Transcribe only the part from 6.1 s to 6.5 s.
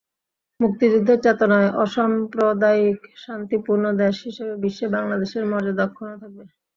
থাকবে।